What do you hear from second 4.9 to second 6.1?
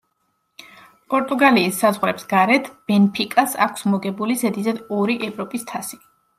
ორი ევროპის თასი.